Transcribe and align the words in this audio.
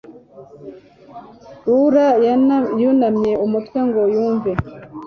Laura 1.67 2.07
yunamye 2.81 3.31
umutwe 3.45 3.79
ngo 3.87 4.01
yumve 4.15 4.51